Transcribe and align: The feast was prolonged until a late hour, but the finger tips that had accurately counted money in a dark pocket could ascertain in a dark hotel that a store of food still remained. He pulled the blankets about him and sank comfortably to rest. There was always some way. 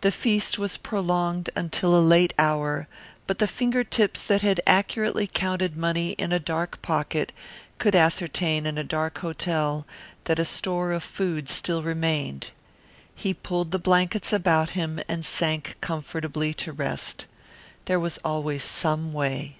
The 0.00 0.10
feast 0.10 0.58
was 0.58 0.78
prolonged 0.78 1.50
until 1.54 1.94
a 1.94 2.00
late 2.00 2.32
hour, 2.38 2.88
but 3.26 3.40
the 3.40 3.46
finger 3.46 3.84
tips 3.84 4.22
that 4.22 4.40
had 4.40 4.62
accurately 4.66 5.26
counted 5.26 5.76
money 5.76 6.12
in 6.12 6.32
a 6.32 6.38
dark 6.40 6.80
pocket 6.80 7.30
could 7.78 7.94
ascertain 7.94 8.64
in 8.64 8.78
a 8.78 8.82
dark 8.84 9.18
hotel 9.18 9.84
that 10.24 10.38
a 10.38 10.46
store 10.46 10.92
of 10.92 11.02
food 11.02 11.50
still 11.50 11.82
remained. 11.82 12.46
He 13.14 13.34
pulled 13.34 13.70
the 13.70 13.78
blankets 13.78 14.32
about 14.32 14.70
him 14.70 14.98
and 15.08 15.26
sank 15.26 15.76
comfortably 15.82 16.54
to 16.54 16.72
rest. 16.72 17.26
There 17.84 18.00
was 18.00 18.18
always 18.24 18.64
some 18.64 19.12
way. 19.12 19.58